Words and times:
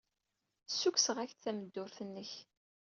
Ssukkseɣ-ak-d 0.71 1.39
tameddurt-nnek. 1.43 2.31